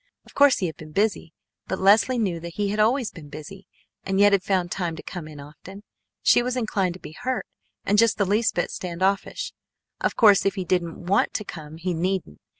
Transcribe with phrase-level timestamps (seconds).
[0.25, 1.31] Of course he had been busy,
[1.67, 3.67] but Leslie knew that he had always been busy,
[4.03, 5.83] and yet had found time to come in often.
[6.23, 7.45] She was inclined to be hurt
[7.85, 9.53] and just the least bit stand offish.
[9.99, 12.39] Of course if he didn't want to come he needn't!